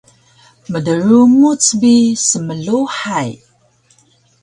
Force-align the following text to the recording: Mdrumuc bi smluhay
Mdrumuc 0.71 1.63
bi 1.79 1.93
smluhay 2.25 3.29